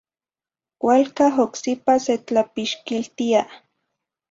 Cualcah 0.81 1.35
ocsipa 1.45 1.93
setlapixquiltia. 2.05 3.41